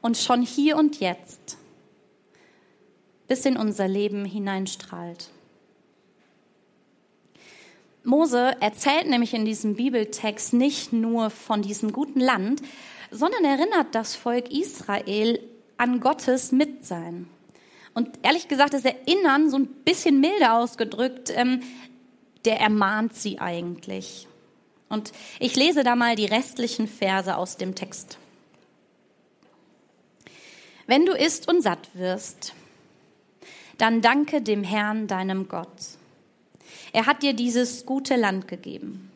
und 0.00 0.16
schon 0.16 0.42
hier 0.42 0.76
und 0.76 1.00
jetzt 1.00 1.56
bis 3.28 3.44
in 3.44 3.56
unser 3.56 3.86
Leben 3.86 4.24
hineinstrahlt. 4.24 5.30
Mose 8.02 8.56
erzählt 8.60 9.06
nämlich 9.06 9.34
in 9.34 9.44
diesem 9.44 9.76
Bibeltext 9.76 10.54
nicht 10.54 10.94
nur 10.94 11.28
von 11.28 11.60
diesem 11.60 11.92
guten 11.92 12.20
Land, 12.20 12.62
sondern 13.10 13.44
erinnert 13.44 13.94
das 13.94 14.16
Volk 14.16 14.50
Israel 14.50 15.40
an 15.76 16.00
Gottes 16.00 16.52
Mitsein. 16.52 17.28
Und 17.94 18.18
ehrlich 18.22 18.48
gesagt, 18.48 18.72
das 18.72 18.84
Erinnern, 18.84 19.50
so 19.50 19.58
ein 19.58 19.66
bisschen 19.66 20.20
milder 20.20 20.54
ausgedrückt, 20.54 21.32
ähm, 21.34 21.60
der 22.44 22.60
ermahnt 22.60 23.14
sie 23.14 23.40
eigentlich. 23.40 24.26
Und 24.88 25.12
ich 25.38 25.54
lese 25.56 25.84
da 25.84 25.96
mal 25.96 26.16
die 26.16 26.26
restlichen 26.26 26.88
Verse 26.88 27.36
aus 27.36 27.56
dem 27.56 27.74
Text. 27.74 28.18
Wenn 30.86 31.04
du 31.04 31.12
isst 31.12 31.48
und 31.48 31.62
satt 31.62 31.90
wirst, 31.94 32.54
dann 33.76 34.00
danke 34.00 34.40
dem 34.40 34.64
Herrn, 34.64 35.06
deinem 35.06 35.48
Gott. 35.48 35.68
Er 36.92 37.06
hat 37.06 37.22
dir 37.22 37.34
dieses 37.34 37.84
gute 37.84 38.16
Land 38.16 38.48
gegeben. 38.48 39.10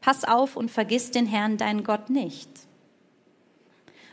Pass 0.00 0.24
auf 0.24 0.56
und 0.56 0.70
vergiss 0.70 1.12
den 1.12 1.26
Herrn, 1.26 1.56
dein 1.56 1.84
Gott, 1.84 2.10
nicht. 2.10 2.48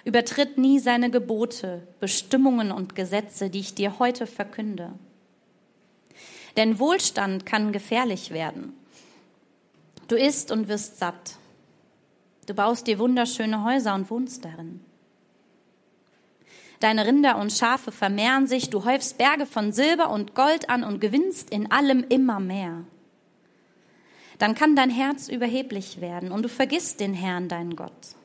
Übertritt 0.05 0.57
nie 0.57 0.79
seine 0.79 1.09
Gebote, 1.09 1.87
Bestimmungen 1.99 2.71
und 2.71 2.95
Gesetze, 2.95 3.49
die 3.49 3.59
ich 3.59 3.73
dir 3.73 3.99
heute 3.99 4.27
verkünde. 4.27 4.93
Denn 6.55 6.79
Wohlstand 6.79 7.45
kann 7.45 7.71
gefährlich 7.71 8.31
werden 8.31 8.73
Du 10.07 10.15
isst 10.15 10.51
und 10.51 10.67
wirst 10.67 10.99
satt. 10.99 11.37
Du 12.45 12.53
baust 12.53 12.87
dir 12.87 12.97
wunderschöne 12.97 13.63
Häuser 13.63 13.93
und 13.93 14.09
wohnst 14.09 14.45
darin. 14.45 14.81
Deine 16.79 17.05
Rinder 17.05 17.37
und 17.37 17.51
Schafe 17.51 17.91
vermehren 17.91 18.47
sich, 18.47 18.69
du 18.69 18.85
häufst 18.85 19.17
Berge 19.17 19.45
von 19.45 19.71
Silber 19.71 20.11
und 20.11 20.35
Gold 20.35 20.69
an 20.69 20.83
und 20.83 21.01
gewinnst 21.01 21.49
in 21.49 21.71
allem 21.71 22.05
immer 22.07 22.39
mehr. 22.39 22.83
Dann 24.37 24.53
kann 24.53 24.75
dein 24.75 24.91
Herz 24.91 25.27
überheblich 25.27 25.99
werden 25.99 26.31
und 26.31 26.43
du 26.43 26.49
vergisst 26.49 26.99
den 26.99 27.15
Herrn, 27.15 27.49
deinen 27.49 27.75
Gott. 27.75 28.15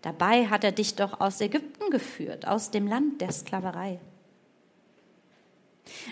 Dabei 0.00 0.48
hat 0.48 0.64
er 0.64 0.72
dich 0.72 0.94
doch 0.94 1.20
aus 1.20 1.40
Ägypten 1.40 1.90
geführt, 1.90 2.48
aus 2.48 2.70
dem 2.70 2.86
Land 2.86 3.20
der 3.20 3.32
Sklaverei. 3.32 4.00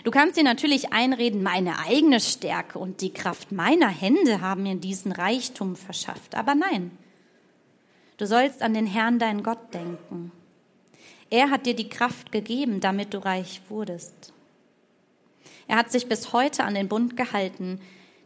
Du 0.03 0.11
kannst 0.11 0.37
dir 0.37 0.43
natürlich 0.43 0.93
einreden, 0.93 1.43
meine 1.43 1.79
eigene 1.79 2.19
Stärke 2.19 2.79
und 2.79 3.01
die 3.01 3.13
Kraft 3.13 3.51
meiner 3.51 3.89
Hände 3.89 4.41
haben 4.41 4.63
mir 4.63 4.75
diesen 4.75 5.11
Reichtum 5.11 5.75
verschafft. 5.75 6.35
Aber 6.35 6.55
nein, 6.55 6.91
du 8.17 8.25
sollst 8.25 8.61
an 8.61 8.73
den 8.73 8.87
Herrn, 8.87 9.19
deinen 9.19 9.43
Gott, 9.43 9.73
denken. 9.73 10.31
Er 11.29 11.49
hat 11.49 11.65
dir 11.65 11.75
die 11.75 11.89
Kraft 11.89 12.31
gegeben, 12.31 12.79
damit 12.79 13.13
du 13.13 13.23
reich 13.23 13.61
wurdest. 13.69 14.33
Er 15.67 15.77
hat 15.77 15.91
sich 15.91 16.07
bis 16.07 16.31
heute 16.31 16.63
an 16.63 16.75
den 16.75 16.87
Bund 16.87 17.17
gehalten, 17.17 17.81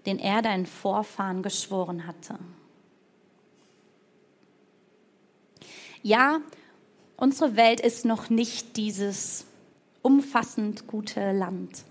den 0.06 0.20
er 0.20 0.42
deinen 0.42 0.66
Vorfahren 0.66 1.42
geschworen 1.42 2.06
hatte. 2.06 2.38
Ja, 6.02 6.42
unsere 7.18 7.56
Welt 7.56 7.82
ist 7.82 8.06
noch 8.06 8.30
nicht 8.30 8.78
dieses 8.78 9.46
umfassend 10.02 10.88
gute 10.88 11.32
Land. 11.32 11.84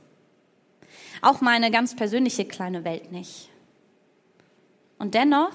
Auch 1.20 1.40
meine 1.40 1.70
ganz 1.70 1.96
persönliche 1.96 2.44
kleine 2.44 2.84
Welt 2.84 3.12
nicht. 3.12 3.48
Und 4.98 5.14
dennoch 5.14 5.52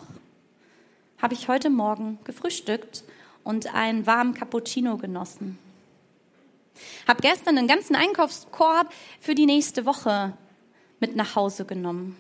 habe 1.22 1.34
ich 1.34 1.48
heute 1.48 1.70
Morgen 1.70 2.20
gefrühstückt 2.24 3.04
und 3.44 3.74
einen 3.74 4.06
warmen 4.06 4.34
Cappuccino 4.34 4.98
genossen. 4.98 5.58
Habe 7.08 7.22
gestern 7.22 7.58
einen 7.58 7.68
ganzen 7.68 7.96
Einkaufskorb 7.96 8.92
für 9.20 9.36
die 9.36 9.46
nächste 9.46 9.86
Woche 9.86 10.34
mit 11.00 11.16
nach 11.16 11.36
Hause 11.36 11.66
genommen. 11.66 12.18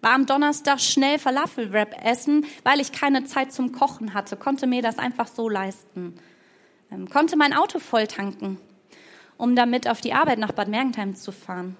War 0.00 0.12
am 0.12 0.26
Donnerstag 0.26 0.80
schnell 0.80 1.18
Falafelwrap 1.18 2.04
essen, 2.04 2.46
weil 2.62 2.80
ich 2.80 2.92
keine 2.92 3.24
Zeit 3.24 3.52
zum 3.52 3.72
Kochen 3.72 4.14
hatte, 4.14 4.36
konnte 4.36 4.66
mir 4.66 4.82
das 4.82 4.98
einfach 4.98 5.26
so 5.26 5.48
leisten. 5.48 6.14
Ähm, 6.90 7.08
konnte 7.08 7.36
mein 7.36 7.54
Auto 7.54 7.78
voll 7.78 8.06
tanken 8.06 8.58
um 9.36 9.56
damit 9.56 9.88
auf 9.88 10.00
die 10.00 10.12
Arbeit 10.12 10.38
nach 10.38 10.52
Bad 10.52 10.68
Mergentheim 10.68 11.14
zu 11.14 11.32
fahren. 11.32 11.76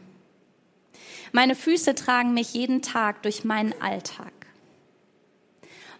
Meine 1.32 1.54
Füße 1.54 1.94
tragen 1.94 2.34
mich 2.34 2.54
jeden 2.54 2.82
Tag 2.82 3.22
durch 3.22 3.44
meinen 3.44 3.74
Alltag. 3.80 4.32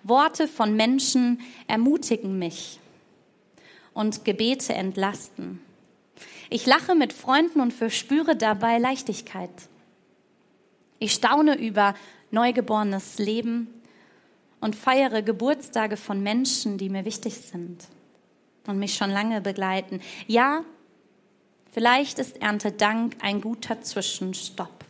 Worte 0.03 0.47
von 0.47 0.77
Menschen 0.77 1.41
ermutigen 1.67 2.39
mich 2.39 2.79
und 3.95 4.25
Gebete 4.25 4.75
entlasten. 4.75 5.61
Ich 6.51 6.67
lache 6.67 6.95
mit 6.95 7.13
Freunden 7.13 7.61
und 7.61 7.73
verspüre 7.73 8.37
dabei 8.37 8.79
Leichtigkeit. 8.79 9.51
Ich 10.99 11.13
staune 11.13 11.57
über 11.59 11.95
neugeborenes 12.31 13.19
Leben 13.19 13.69
und 14.61 14.77
feiere 14.77 15.23
Geburtstage 15.23 15.97
von 15.97 16.23
Menschen, 16.23 16.79
die 16.79 16.91
mir 16.91 17.05
wichtig 17.05 17.35
sind 17.35 17.85
und 18.67 18.79
mich 18.79 18.95
schon 18.95 19.11
lange 19.11 19.41
begleiten. 19.41 20.01
Ja, 20.27 20.65
vielleicht 21.75 22.19
ist 22.19 22.41
Erntedank 22.41 23.17
ein 23.21 23.43
guter 23.43 23.83
Zwischenstopp, 23.83 24.85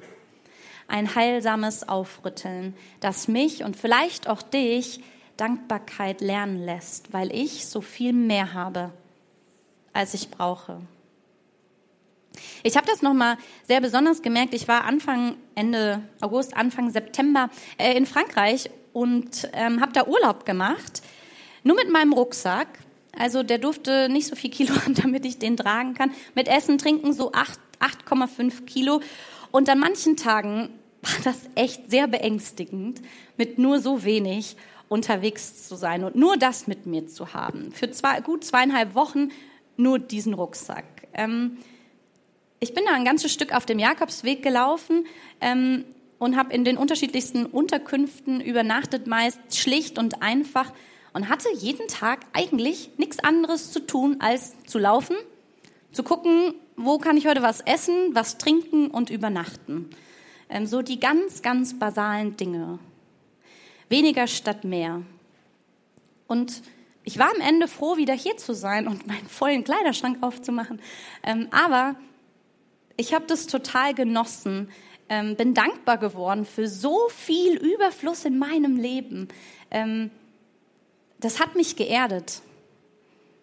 ein 0.87 1.17
heilsames 1.17 1.89
Aufrütteln, 1.89 2.77
das 3.01 3.27
mich 3.27 3.65
und 3.65 3.77
vielleicht 3.77 4.29
auch 4.29 4.43
dich 4.43 5.03
Dankbarkeit 5.37 6.21
lernen 6.21 6.65
lässt, 6.65 7.13
weil 7.13 7.35
ich 7.35 7.67
so 7.67 7.81
viel 7.81 8.13
mehr 8.13 8.55
habe, 8.55 8.93
als 9.93 10.15
ich 10.15 10.31
brauche. 10.31 10.81
Ich 12.63 12.77
habe 12.77 12.87
das 12.87 13.03
nochmal 13.03 13.37
sehr 13.67 13.81
besonders 13.81 14.23
gemerkt. 14.23 14.55
Ich 14.55 14.69
war 14.69 14.85
Anfang, 14.85 15.37
Ende 15.55 16.03
August, 16.21 16.57
Anfang 16.57 16.91
September 16.91 17.51
äh, 17.79 17.97
in 17.97 18.07
Frankreich 18.07 18.71
und 18.93 19.49
ähm, 19.53 19.81
habe 19.81 19.93
da 19.93 20.07
Urlaub 20.07 20.47
gemacht, 20.47 21.03
nur 21.63 21.77
mit 21.77 21.91
meinem 21.91 22.13
Rucksack. 22.13 22.69
Also 23.19 23.43
der 23.43 23.59
durfte 23.59 24.09
nicht 24.09 24.27
so 24.27 24.37
viel 24.37 24.51
Kilo 24.51 24.75
haben, 24.85 24.95
damit 24.95 25.25
ich 25.25 25.39
den 25.39 25.57
tragen 25.57 25.95
kann. 25.95 26.13
Mit 26.35 26.49
Essen, 26.49 26.79
Trinken 26.79 27.13
so 27.13 27.33
8,5 27.33 28.65
Kilo. 28.65 29.01
Und 29.51 29.69
an 29.69 29.79
manchen 29.79 30.17
Tagen 30.17 30.71
war 31.03 31.21
das 31.25 31.49
echt 31.55 31.91
sehr 31.91 32.07
beängstigend, 32.09 33.01
mit 33.37 33.59
nur 33.59 33.81
so 33.81 34.05
wenig 34.05 34.57
unterwegs 34.89 35.67
zu 35.69 35.77
sein 35.77 36.05
und 36.05 36.17
nur 36.17 36.37
das 36.37 36.67
mit 36.67 36.87
mir 36.87 37.07
zu 37.07 37.35
haben. 37.35 37.73
Für 37.73 37.91
zwei, 37.91 38.21
gut 38.21 38.45
zweieinhalb 38.45 38.95
Wochen 38.95 39.31
nur 39.77 39.99
diesen 39.99 40.35
Rucksack. 40.35 40.85
Ähm, 41.15 41.59
ich 42.61 42.75
bin 42.75 42.85
da 42.87 42.93
ein 42.95 43.05
ganzes 43.05 43.33
Stück 43.33 43.55
auf 43.55 43.67
dem 43.67 43.79
Jakobsweg 43.79 44.43
gelaufen 44.43 45.07
ähm, 45.41 45.85
und 46.19 46.37
habe 46.37 46.55
in 46.55 46.65
den 46.65 46.77
unterschiedlichsten 46.77 47.47
Unterkünften 47.47 48.41
übernachtet, 48.41 49.07
meist 49.07 49.39
schlicht 49.57 49.99
und 49.99 50.23
einfach 50.23 50.73
und 51.15 51.29
hatte 51.29 51.49
jeden 51.57 51.89
Tag 51.89 52.27
eigentlich 52.35 52.91
nichts 52.99 53.21
anderes 53.21 53.73
zu 53.73 53.81
tun, 53.81 54.17
als 54.19 54.55
zu 54.67 54.79
laufen, 54.79 55.17
zu 55.93 56.03
gucken, 56.03 56.55
wo 56.77 56.99
kann 56.99 57.17
ich 57.17 57.27
heute 57.27 57.41
was 57.41 57.61
essen, 57.61 58.15
was 58.15 58.37
trinken 58.37 58.89
und 58.89 59.11
übernachten. 59.11 59.89
Ähm, 60.51 60.67
so 60.67 60.83
die 60.83 61.01
ganz, 61.01 61.41
ganz 61.41 61.79
basalen 61.79 62.37
Dinge. 62.37 62.81
Weniger 63.89 64.27
statt 64.27 64.65
mehr. 64.65 65.03
Und 66.27 66.63
ich 67.05 67.19
war 67.19 67.31
am 67.33 67.41
Ende 67.41 67.69
froh, 67.69 67.97
wieder 67.97 68.15
hier 68.15 68.37
zu 68.37 68.53
sein 68.53 68.89
und 68.89 69.07
meinen 69.07 69.29
vollen 69.29 69.63
Kleiderschrank 69.63 70.19
aufzumachen. 70.21 70.81
Ähm, 71.23 71.47
aber 71.53 71.95
ich 72.97 73.15
habe 73.15 73.27
das 73.27 73.47
total 73.47 73.95
genossen, 73.95 74.69
ähm, 75.09 75.37
bin 75.37 75.55
dankbar 75.55 75.99
geworden 75.99 76.45
für 76.45 76.67
so 76.67 77.09
viel 77.09 77.57
Überfluss 77.57 78.25
in 78.25 78.37
meinem 78.37 78.77
Leben. 78.77 79.29
Ähm, 79.71 80.11
das 81.25 81.41
hat 81.41 81.57
mich 81.57 81.77
geerdet. 81.77 82.43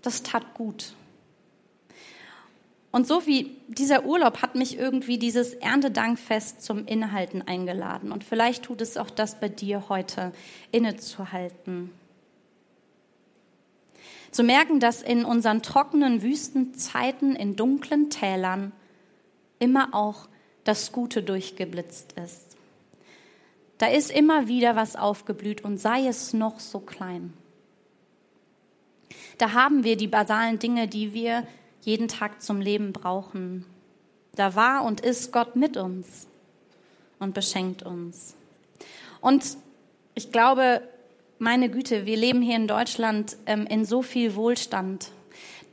Das 0.04 0.22
tat 0.22 0.54
gut. 0.54 0.94
Und 2.92 3.08
so 3.08 3.26
wie 3.26 3.56
dieser 3.68 4.06
Urlaub 4.06 4.42
hat 4.44 4.54
mich 4.54 4.78
irgendwie 4.78 5.18
dieses 5.18 5.56
Erntedankfest 5.56 6.62
zum 6.62 6.86
Innehalten 6.86 7.42
eingeladen. 7.42 8.12
Und 8.12 8.24
vielleicht 8.24 8.64
tut 8.64 8.82
es 8.82 8.98
auch 8.98 9.10
das 9.10 9.40
bei 9.40 9.50
dir 9.50 9.90
heute, 9.90 10.32
innezuhalten. 10.72 11.92
Zu 14.30 14.44
merken, 14.44 14.80
dass 14.80 15.02
in 15.02 15.26
unseren 15.26 15.64
trockenen 15.64 16.22
Wüstenzeiten, 16.22 17.36
in 17.36 17.56
dunklen 17.56 18.12
Tälern, 18.12 18.74
immer 19.58 19.94
auch 19.94 20.28
das 20.66 20.92
Gute 20.92 21.24
durchgeblitzt 21.24 22.14
ist. 22.14 22.58
Da 23.80 23.88
ist 23.88 24.12
immer 24.12 24.48
wieder 24.48 24.76
was 24.76 24.96
aufgeblüht 24.96 25.64
und 25.64 25.80
sei 25.80 26.06
es 26.06 26.34
noch 26.34 26.60
so 26.60 26.80
klein. 26.80 27.34
Da 29.38 29.54
haben 29.54 29.84
wir 29.84 29.98
die 29.98 30.08
basalen 30.08 30.60
Dinge, 30.60 30.88
die 30.88 31.14
wir 31.14 31.48
jeden 31.82 32.08
Tag 32.08 32.42
zum 32.42 32.62
Leben 32.62 32.94
brauchen. 32.94 33.66
Da 34.36 34.56
war 34.56 34.86
und 34.86 35.02
ist 35.02 35.32
Gott 35.32 35.56
mit 35.56 35.78
uns 35.78 36.28
und 37.20 37.34
beschenkt 37.34 37.84
uns. 37.84 38.36
Und 39.20 39.58
ich 40.16 40.32
glaube, 40.32 40.82
meine 41.40 41.70
Güte, 41.70 42.06
wir 42.06 42.18
leben 42.18 42.42
hier 42.42 42.56
in 42.56 42.68
Deutschland 42.68 43.36
ähm, 43.46 43.66
in 43.66 43.86
so 43.86 44.02
viel 44.02 44.36
Wohlstand. 44.36 45.12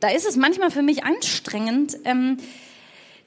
Da 0.01 0.09
ist 0.09 0.27
es 0.27 0.37
manchmal 0.37 0.70
für 0.70 0.83
mich 0.83 1.05
anstrengend, 1.05 1.98
ähm, 2.05 2.38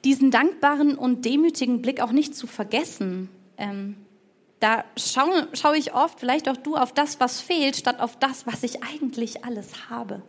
diesen 0.04 0.30
dankbaren 0.30 0.96
und 0.96 1.24
demütigen 1.24 1.82
Blick 1.82 2.00
auch 2.00 2.12
nicht 2.12 2.34
zu 2.34 2.46
vergessen. 2.46 3.28
Ähm, 3.58 3.96
da 4.62 4.84
schaue, 4.96 5.48
schaue 5.54 5.76
ich 5.76 5.92
oft, 5.94 6.20
vielleicht 6.20 6.48
auch 6.48 6.56
du, 6.56 6.76
auf 6.76 6.92
das, 6.92 7.18
was 7.20 7.40
fehlt, 7.40 7.76
statt 7.76 8.00
auf 8.00 8.16
das, 8.18 8.46
was 8.46 8.62
ich 8.62 8.82
eigentlich 8.82 9.44
alles 9.44 9.90
habe. 9.90 10.22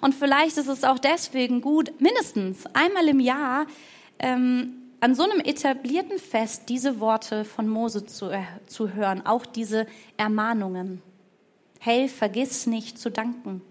Und 0.00 0.14
vielleicht 0.14 0.56
ist 0.56 0.68
es 0.68 0.84
auch 0.84 0.98
deswegen 0.98 1.60
gut, 1.60 2.00
mindestens 2.00 2.66
einmal 2.74 3.08
im 3.08 3.20
Jahr 3.20 3.66
ähm, 4.18 4.74
an 5.00 5.14
so 5.14 5.22
einem 5.22 5.40
etablierten 5.40 6.18
Fest 6.18 6.68
diese 6.68 7.00
Worte 7.00 7.44
von 7.44 7.68
Mose 7.68 8.04
zu, 8.04 8.30
äh, 8.30 8.42
zu 8.66 8.92
hören, 8.92 9.24
auch 9.24 9.46
diese 9.46 9.86
Ermahnungen. 10.16 11.02
Hey, 11.78 12.08
vergiss 12.08 12.66
nicht 12.66 12.98
zu 12.98 13.10
danken. 13.10 13.62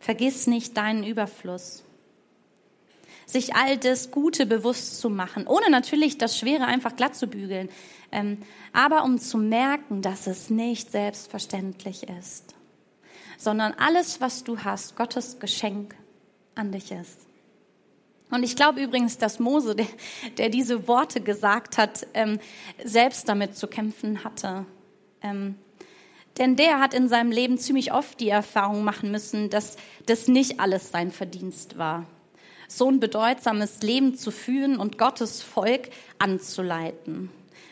Vergiss 0.00 0.46
nicht 0.46 0.76
deinen 0.76 1.04
Überfluss 1.04 1.84
sich 3.28 3.54
all 3.54 3.76
das 3.76 4.10
Gute 4.10 4.46
bewusst 4.46 5.00
zu 5.00 5.10
machen, 5.10 5.46
ohne 5.46 5.70
natürlich 5.70 6.16
das 6.16 6.38
Schwere 6.38 6.64
einfach 6.64 6.96
glatt 6.96 7.14
zu 7.14 7.26
bügeln, 7.26 7.68
ähm, 8.10 8.38
aber 8.72 9.04
um 9.04 9.18
zu 9.18 9.36
merken, 9.36 10.00
dass 10.00 10.26
es 10.26 10.48
nicht 10.48 10.90
selbstverständlich 10.90 12.08
ist, 12.08 12.54
sondern 13.36 13.74
alles, 13.74 14.22
was 14.22 14.44
du 14.44 14.60
hast, 14.60 14.96
Gottes 14.96 15.38
Geschenk 15.38 15.94
an 16.54 16.72
dich 16.72 16.90
ist. 16.90 17.20
Und 18.30 18.42
ich 18.42 18.56
glaube 18.56 18.82
übrigens, 18.82 19.18
dass 19.18 19.38
Mose, 19.38 19.76
der, 19.76 19.86
der, 20.38 20.48
diese 20.48 20.88
Worte 20.88 21.20
gesagt 21.20 21.76
hat, 21.76 22.06
ähm, 22.14 22.38
selbst 22.82 23.28
damit 23.28 23.56
zu 23.56 23.66
kämpfen 23.66 24.24
hatte. 24.24 24.64
Ähm, 25.22 25.56
denn 26.38 26.56
der 26.56 26.80
hat 26.80 26.94
in 26.94 27.08
seinem 27.08 27.30
Leben 27.30 27.58
ziemlich 27.58 27.92
oft 27.92 28.20
die 28.20 28.28
Erfahrung 28.28 28.84
machen 28.84 29.10
müssen, 29.10 29.50
dass 29.50 29.76
das 30.06 30.28
nicht 30.28 30.60
alles 30.60 30.90
sein 30.90 31.10
Verdienst 31.10 31.76
war 31.76 32.06
so 32.68 32.88
ein 32.88 33.00
bedeutsames 33.00 33.80
Leben 33.82 34.14
zu 34.14 34.30
führen 34.30 34.78
und 34.78 34.98
Gottes 34.98 35.42
Volk 35.42 35.88
anzuleiten. 36.18 37.30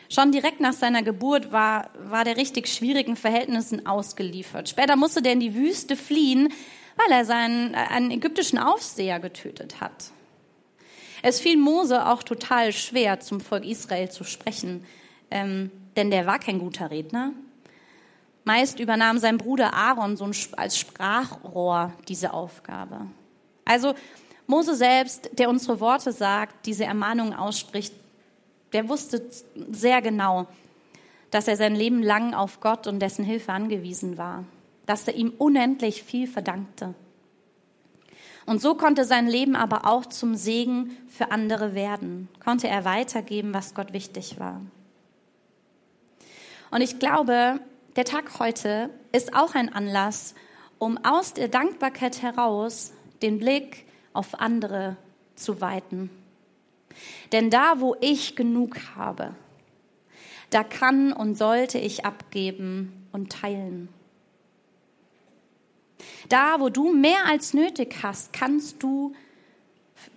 Schon 0.09 0.33
direkt 0.33 0.61
nach 0.61 0.73
seiner 0.73 1.03
Geburt 1.03 1.53
war, 1.53 1.91
war 1.99 2.25
der 2.25 2.37
richtig 2.37 2.69
schwierigen 2.69 3.17
Verhältnissen 3.17 3.87
ausgeliefert. 3.87 4.69
Später 4.69 4.97
musste 4.97 5.21
der 5.21 5.33
in 5.33 5.41
die 5.41 5.55
Wüste 5.55 5.97
fliehen, 5.97 6.53
weil 6.97 7.13
er 7.13 7.25
seinen, 7.25 7.75
einen 7.75 8.11
ägyptischen 8.11 8.59
Aufseher 8.59 9.21
getötet 9.21 9.81
hat. 9.81 10.11
Es 11.23 11.41
fiel 11.41 11.57
Mose 11.57 12.07
auch 12.07 12.23
total 12.23 12.73
schwer, 12.73 13.21
zum 13.21 13.41
Volk 13.41 13.65
Israel 13.65 14.11
zu 14.11 14.25
sprechen, 14.25 14.85
ähm, 15.31 15.71
denn 15.97 16.11
der 16.11 16.27
war 16.27 16.39
kein 16.39 16.59
guter 16.59 16.91
Redner. 16.91 17.33
Meist 18.45 18.79
übernahm 18.79 19.19
sein 19.19 19.39
Bruder 19.39 19.75
Aaron 19.75 20.17
so 20.17 20.25
ein, 20.25 20.35
als 20.57 20.79
Sprachrohr 20.79 21.93
diese 22.07 22.33
Aufgabe. 22.33 23.07
Also 23.65 23.95
Mose 24.47 24.75
selbst, 24.75 25.31
der 25.33 25.49
unsere 25.49 25.81
Worte 25.81 26.13
sagt, 26.13 26.67
diese 26.67 26.85
Ermahnung 26.85 27.35
ausspricht, 27.35 27.93
der 28.73 28.89
wusste 28.89 29.25
sehr 29.71 30.03
genau, 30.03 30.47
dass 31.31 31.49
er 31.49 31.57
sein 31.57 31.75
Leben 31.75 32.03
lang 32.03 32.35
auf 32.35 32.61
Gott 32.61 32.87
und 32.87 33.01
dessen 33.01 33.25
Hilfe 33.25 33.53
angewiesen 33.53 34.19
war, 34.19 34.45
dass 34.87 35.09
er 35.09 35.15
ihm 35.15 35.33
unendlich 35.37 36.03
viel 36.03 36.27
verdankte. 36.27 36.95
Und 38.47 38.63
so 38.63 38.77
konnte 38.77 39.05
sein 39.05 39.27
Leben 39.27 39.57
aber 39.57 39.87
auch 39.87 40.07
zum 40.07 40.37
Segen 40.37 40.97
für 41.09 41.33
andere 41.33 41.75
werden, 41.75 42.29
konnte 42.43 42.69
er 42.69 42.85
weitergeben, 42.85 43.53
was 43.53 43.75
Gott 43.75 43.93
wichtig 43.93 44.39
war. 44.39 44.61
Und 46.71 46.81
ich 46.81 47.01
glaube, 47.01 47.61
der 47.97 48.05
Tag 48.05 48.39
heute 48.39 48.91
ist 49.11 49.35
auch 49.35 49.55
ein 49.55 49.73
Anlass, 49.73 50.35
um 50.79 50.99
aus 51.05 51.33
der 51.33 51.49
Dankbarkeit 51.49 52.23
heraus 52.23 52.93
den 53.23 53.39
Blick 53.39 53.86
auf 54.17 54.41
andere 54.41 54.97
zu 55.35 55.61
weiten. 55.61 56.11
Denn 57.33 57.51
da, 57.51 57.81
wo 57.81 57.97
ich 58.01 58.37
genug 58.37 58.77
habe, 58.97 59.35
da 60.51 60.63
kann 60.63 61.13
und 61.13 61.37
sollte 61.37 61.79
ich 61.79 62.05
abgeben 62.05 63.09
und 63.13 63.31
teilen. 63.31 63.89
Da, 66.29 66.61
wo 66.61 66.69
du 66.69 66.93
mehr 66.93 67.27
als 67.27 67.55
nötig 67.55 67.97
hast, 68.03 68.33
kannst 68.33 68.83
du 68.83 69.15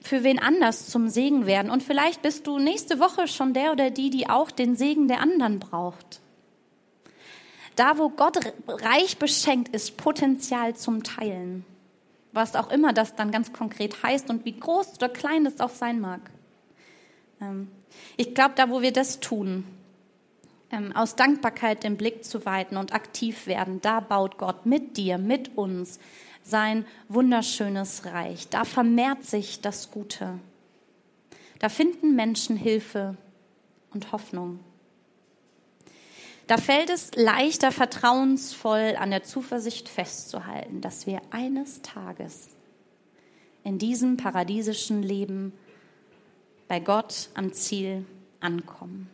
für 0.01 0.23
wen 0.23 0.39
anders 0.39 0.89
zum 0.89 1.07
Segen 1.09 1.45
werden. 1.45 1.71
Und 1.71 1.83
vielleicht 1.83 2.21
bist 2.21 2.47
du 2.47 2.59
nächste 2.59 2.99
Woche 2.99 3.27
schon 3.27 3.53
der 3.53 3.71
oder 3.71 3.91
die, 3.91 4.09
die 4.09 4.29
auch 4.29 4.51
den 4.51 4.75
Segen 4.75 5.07
der 5.07 5.21
anderen 5.21 5.59
braucht. 5.59 6.21
Da, 7.75 7.97
wo 7.97 8.09
Gott 8.09 8.39
reich 8.67 9.17
beschenkt, 9.17 9.73
ist 9.73 9.97
Potenzial 9.97 10.75
zum 10.75 11.03
Teilen. 11.03 11.65
Was 12.31 12.55
auch 12.55 12.69
immer 12.69 12.93
das 12.93 13.15
dann 13.15 13.31
ganz 13.31 13.53
konkret 13.53 14.03
heißt 14.03 14.29
und 14.29 14.45
wie 14.45 14.59
groß 14.59 14.95
oder 14.95 15.09
klein 15.09 15.45
das 15.45 15.59
auch 15.59 15.69
sein 15.69 15.99
mag. 15.99 16.21
Ähm, 17.41 17.69
ich 18.17 18.35
glaube, 18.35 18.53
da, 18.55 18.69
wo 18.69 18.81
wir 18.81 18.93
das 18.93 19.19
tun, 19.19 19.63
ähm, 20.71 20.95
aus 20.95 21.15
Dankbarkeit 21.15 21.83
den 21.83 21.97
Blick 21.97 22.23
zu 22.23 22.45
weiten 22.45 22.77
und 22.77 22.93
aktiv 22.93 23.47
werden, 23.47 23.81
da 23.81 23.99
baut 23.99 24.37
Gott 24.37 24.65
mit 24.65 24.97
dir, 24.97 25.17
mit 25.17 25.57
uns 25.57 25.99
sein 26.43 26.85
wunderschönes 27.07 28.05
Reich. 28.05 28.47
Da 28.49 28.65
vermehrt 28.65 29.23
sich 29.23 29.61
das 29.61 29.91
Gute. 29.91 30.39
Da 31.59 31.69
finden 31.69 32.15
Menschen 32.15 32.55
Hilfe 32.55 33.17
und 33.93 34.11
Hoffnung. 34.11 34.59
Da 36.49 36.57
fällt 36.57 36.89
es 36.89 37.12
leichter, 37.13 37.71
vertrauensvoll 37.71 38.95
an 38.97 39.12
der 39.12 39.21
Zuversicht 39.21 39.88
festzuhalten, 39.88 40.81
dass 40.81 41.05
wir 41.05 41.21
eines 41.29 41.83
Tages 41.83 42.49
in 43.63 43.77
diesem 43.77 44.17
paradiesischen 44.17 45.03
Leben 45.03 45.53
bei 46.67 46.79
Gott 46.79 47.29
am 47.35 47.53
Ziel 47.53 48.03
ankommen. 48.39 49.12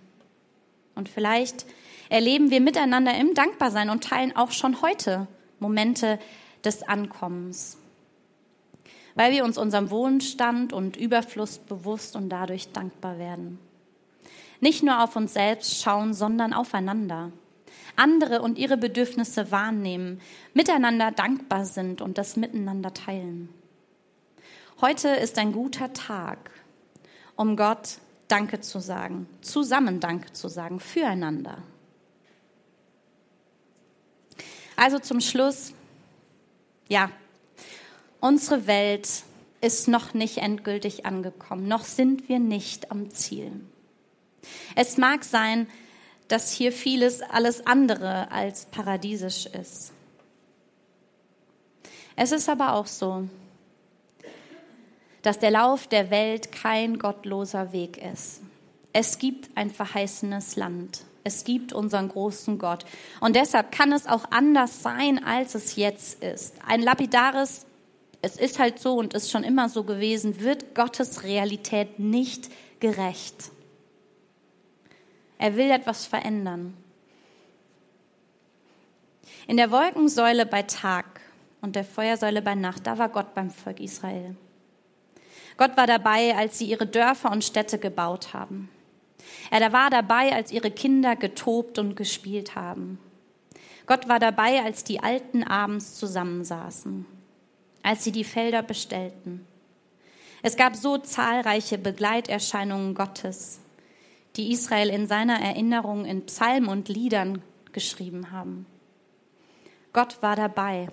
Und 0.96 1.10
vielleicht 1.10 1.66
erleben 2.08 2.52
wir 2.52 2.62
miteinander 2.62 3.14
im 3.20 3.34
Dankbarsein 3.34 3.90
und 3.90 4.06
teilen 4.06 4.34
auch 4.34 4.52
schon 4.52 4.82
heute 4.82 5.28
Momente 5.60 6.20
des 6.64 6.84
Ankommens, 6.84 7.78
weil 9.16 9.34
wir 9.34 9.44
uns 9.44 9.58
unserem 9.58 9.90
Wohnstand 9.90 10.72
und 10.72 10.96
Überfluss 10.96 11.58
bewusst 11.58 12.16
und 12.16 12.30
dadurch 12.30 12.72
dankbar 12.72 13.20
werden. 13.20 13.60
Nicht 14.60 14.84
nur 14.84 15.04
auf 15.04 15.16
uns 15.16 15.34
selbst 15.34 15.82
schauen, 15.82 16.14
sondern 16.14 16.54
aufeinander. 16.54 17.32
Andere 17.96 18.42
und 18.42 18.58
ihre 18.58 18.78
Bedürfnisse 18.78 19.52
wahrnehmen, 19.52 20.22
miteinander 20.54 21.12
dankbar 21.12 21.66
sind 21.66 22.02
und 22.02 22.18
das 22.18 22.36
miteinander 22.36 22.94
teilen. 22.94 23.50
Heute 24.82 25.10
ist 25.10 25.38
ein 25.38 25.54
guter 25.54 25.94
Tag, 25.94 26.52
um 27.36 27.56
Gott 27.56 28.00
Danke 28.28 28.60
zu 28.60 28.80
sagen, 28.80 29.28
zusammen 29.42 30.00
Danke 30.00 30.34
zu 30.34 30.50
sagen, 30.50 30.80
füreinander. 30.80 31.60
Also 34.76 35.00
zum 35.00 35.22
Schluss, 35.22 35.74
ja, 36.90 37.10
unsere 38.20 38.68
Welt 38.68 39.08
ist 39.62 39.88
noch 39.88 40.14
nicht 40.14 40.40
endgültig 40.40 41.06
angekommen, 41.06 41.68
noch 41.68 41.86
sind 41.86 42.28
wir 42.28 42.40
nicht 42.40 42.92
am 42.92 43.10
Ziel. 43.10 43.52
Es 44.76 44.98
mag 44.98 45.24
sein, 45.24 45.68
dass 46.28 46.52
hier 46.52 46.72
vieles 46.72 47.22
alles 47.22 47.66
andere 47.68 48.32
als 48.32 48.66
paradiesisch 48.66 49.46
ist. 49.46 49.92
Es 52.16 52.32
ist 52.32 52.50
aber 52.50 52.74
auch 52.74 52.88
so, 52.88 53.28
dass 55.22 55.40
der 55.40 55.52
Lauf 55.52 55.88
der 55.88 56.12
Welt 56.12 56.52
kein 56.52 56.98
gottloser 56.98 57.74
Weg 57.74 57.98
ist. 57.98 58.42
Es 58.94 59.18
gibt 59.18 59.50
ein 59.56 59.70
verheißenes 59.70 60.56
Land. 60.56 61.04
Es 61.24 61.44
gibt 61.44 61.74
unseren 61.74 62.10
großen 62.10 62.60
Gott. 62.60 62.86
Und 63.20 63.36
deshalb 63.36 63.72
kann 63.72 63.92
es 63.92 64.06
auch 64.06 64.26
anders 64.30 64.84
sein, 64.84 65.24
als 65.24 65.56
es 65.56 65.76
jetzt 65.76 66.24
ist. 66.24 66.54
Ein 66.66 66.82
lapidares, 66.82 67.66
es 68.22 68.38
ist 68.38 68.60
halt 68.60 68.80
so 68.80 68.94
und 68.94 69.14
ist 69.16 69.32
schon 69.32 69.44
immer 69.44 69.68
so 69.68 69.84
gewesen, 69.84 70.40
wird 70.40 70.76
Gottes 70.76 71.24
Realität 71.24 72.00
nicht 72.00 72.50
gerecht. 72.80 73.52
Er 75.38 75.56
will 75.56 75.70
etwas 75.70 76.06
verändern. 76.06 76.76
In 79.48 79.58
der 79.58 79.72
Wolkensäule 79.72 80.46
bei 80.46 80.64
Tag 80.64 81.22
und 81.62 81.76
der 81.76 81.84
Feuersäule 81.84 82.42
bei 82.42 82.56
Nacht, 82.56 82.88
da 82.88 82.98
war 82.98 83.10
Gott 83.10 83.34
beim 83.34 83.52
Volk 83.52 83.80
Israel. 83.80 84.36
Gott 85.58 85.78
war 85.78 85.88
dabei, 85.88 86.36
als 86.36 86.58
sie 86.58 86.66
ihre 86.66 86.88
Dörfer 86.88 87.32
und 87.32 87.44
Städte 87.44 87.78
gebaut 87.78 88.34
haben. 88.34 88.70
Er 89.52 89.72
war 89.72 89.90
dabei, 89.90 90.34
als 90.34 90.52
ihre 90.52 90.72
Kinder 90.72 91.16
getobt 91.16 91.80
und 91.80 91.96
gespielt 91.96 92.56
haben. 92.56 93.00
Gott 93.86 94.10
war 94.10 94.20
dabei, 94.20 94.64
als 94.64 94.84
die 94.84 95.02
Alten 95.02 95.44
abends 95.44 95.96
zusammensaßen, 95.96 97.06
als 97.84 98.04
sie 98.04 98.12
die 98.12 98.24
Felder 98.24 98.64
bestellten. 98.64 99.46
Es 100.42 100.58
gab 100.58 100.76
so 100.76 100.98
zahlreiche 100.98 101.78
Begleiterscheinungen 101.78 102.96
Gottes, 102.96 103.60
die 104.36 104.52
Israel 104.52 104.90
in 104.90 105.08
seiner 105.08 105.40
Erinnerung 105.40 106.06
in 106.06 106.26
Psalmen 106.26 106.70
und 106.70 106.90
Liedern 106.90 107.42
geschrieben 107.72 108.32
haben. 108.32 108.66
Gott 109.94 110.22
war 110.22 110.36
dabei, 110.36 110.90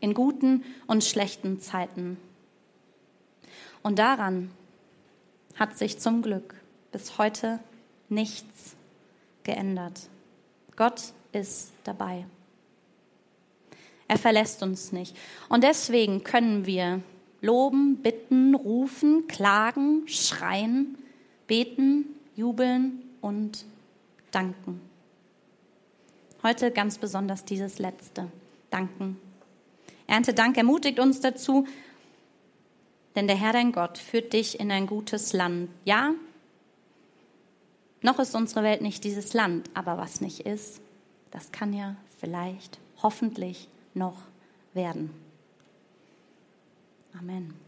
in 0.00 0.14
guten 0.14 0.64
und 0.86 1.04
schlechten 1.04 1.60
Zeiten. 1.60 2.16
Und 3.82 3.98
daran 3.98 4.50
hat 5.56 5.76
sich 5.76 5.98
zum 5.98 6.22
Glück 6.22 6.54
bis 6.92 7.18
heute 7.18 7.58
nichts 8.08 8.76
geändert. 9.42 10.08
Gott 10.76 11.12
ist 11.32 11.72
dabei. 11.84 12.26
Er 14.06 14.18
verlässt 14.18 14.62
uns 14.62 14.92
nicht. 14.92 15.16
Und 15.48 15.64
deswegen 15.64 16.24
können 16.24 16.64
wir 16.64 17.02
loben, 17.40 17.96
bitten, 17.96 18.54
rufen, 18.54 19.26
klagen, 19.26 20.08
schreien, 20.08 20.96
beten, 21.48 22.04
jubeln 22.36 23.02
und 23.20 23.64
danken. 24.30 24.80
Heute 26.44 26.70
ganz 26.70 26.98
besonders 26.98 27.44
dieses 27.44 27.80
letzte, 27.80 28.28
danken. 28.70 29.16
Erntedank 30.06 30.56
ermutigt 30.56 31.00
uns 31.00 31.20
dazu, 31.20 31.66
denn 33.16 33.26
der 33.26 33.36
Herr 33.36 33.52
dein 33.52 33.72
Gott 33.72 33.98
führt 33.98 34.32
dich 34.32 34.60
in 34.60 34.70
ein 34.70 34.86
gutes 34.86 35.32
Land. 35.32 35.68
Ja, 35.84 36.14
noch 38.00 38.20
ist 38.20 38.36
unsere 38.36 38.62
Welt 38.62 38.80
nicht 38.80 39.02
dieses 39.02 39.34
Land, 39.34 39.68
aber 39.74 39.98
was 39.98 40.20
nicht 40.20 40.40
ist, 40.40 40.80
das 41.32 41.50
kann 41.50 41.72
ja 41.72 41.96
vielleicht, 42.20 42.78
hoffentlich 43.02 43.68
noch 43.94 44.16
werden. 44.72 45.10
Amen. 47.18 47.67